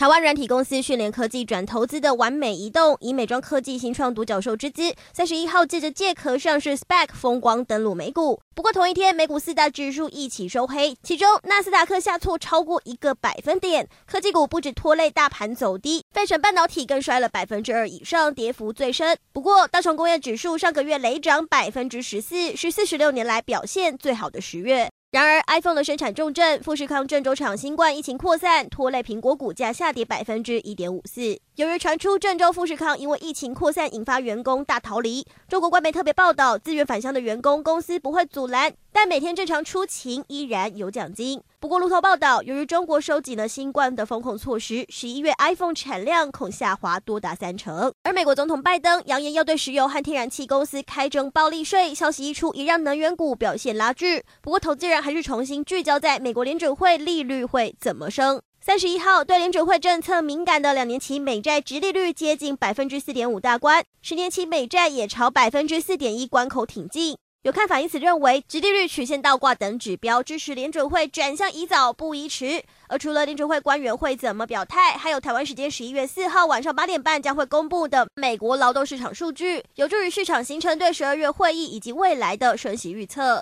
[0.00, 8.40] 台湾软体公司讯联科技转投资的完美移动，以美妆科技新创独角兽之姿，三十一号借着借壳上市 SPAC 风光登陆美股。
[8.54, 19.18] 不过同一天，美股四大指数一起收黑，其中纳斯达克下挫超过一个百分点，科技股不止拖累大盘走低，费城半导体更摔了百分之二以上，跌幅最深。
[19.34, 24.90] 不过道琼工业指数上个月累涨百分之十四，是四十六年来表现最好的十月。
[25.10, 31.36] 然而，iPhone 的生产重镇富士康郑州厂新冠疫情扩散，拖累苹果股价下跌百分之一点五四。
[31.56, 41.40] 由于传出郑州富士康因为疫情扩散引发员工大逃离，中国官媒特别报道，自愿返乡的员工公司不会阻拦，但每天正常出勤依然有奖金。
[41.58, 47.92] 不过，路透报道，由于中国收紧了新冠的封控措施，十一月 iPhone 产量恐下滑多达三成。
[48.02, 54.24] 而美国总统拜登扬言要对石油和天然气公司开征暴利税，消息一出，也让能源股表现拉锯。
[54.40, 58.40] 不过，投资人还是重新聚焦在美国联准会利率会怎么升。
[58.62, 67.16] 三十一号，对联准会政策敏感的两年期美债殖利率接近百分之四点五大关，十年期美债也朝百分之四点一关口挺进。
[67.42, 72.62] 有看法因此认为，直利率曲线倒挂等指标支持联准会转向宜早不宜迟。
[72.86, 83.38] 而除了联准会官员会怎么表态，还有台湾时间十一月四号晚上八点半将会公布的美国劳动市场数据，有助于市场形成对十二月会议以及未来的升息预测。